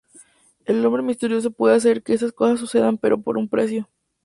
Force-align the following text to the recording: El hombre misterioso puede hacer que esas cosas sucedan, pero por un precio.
El 0.65 0.83
hombre 0.83 1.03
misterioso 1.03 1.51
puede 1.51 1.75
hacer 1.75 2.01
que 2.01 2.13
esas 2.13 2.31
cosas 2.31 2.59
sucedan, 2.59 2.97
pero 2.97 3.21
por 3.21 3.37
un 3.37 3.47
precio. 3.47 3.87